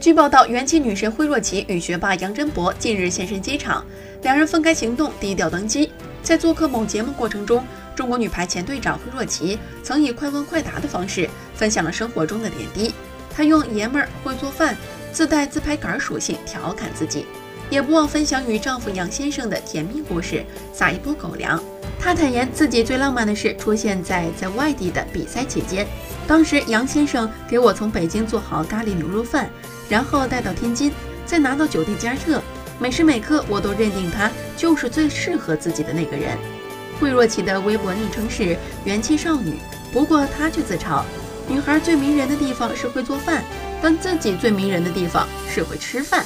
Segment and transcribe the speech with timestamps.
[0.00, 3.84] 据报道，元气女神惠若琪与学霸杨真博近日现身机场，
[4.22, 5.92] 两人分开行动，低调登机。
[6.22, 7.62] 在做客某节目过程中，
[7.94, 12.94] 中国女排前队长惠若琪曾以快问快答的方式分享了生活中的点滴。
[13.28, 14.74] 她用“爷们儿会做饭”
[15.12, 17.26] 自带自拍杆属性调侃自己，
[17.70, 21.62] 也不忘分享与丈夫杨先生的甜蜜故事，撒一波狗粮。
[21.98, 25.86] 她坦言自己最浪漫的事出现在在外地的比赛期间，
[26.26, 29.48] 当时杨先生给我从北京做好咖喱牛肉饭。
[29.88, 30.92] 然后带到天津，
[31.26, 32.40] 再拿到酒店加热，
[32.78, 36.38] 每时每刻我都认定他就是最适合自己的那个人。
[37.00, 39.54] 惠若琪的微博昵称是元气少女，
[39.92, 41.02] 不过她却自嘲，
[41.48, 43.42] 女孩最迷人的地方是会做饭，
[43.82, 46.24] 但自己最迷人的地方是会吃饭。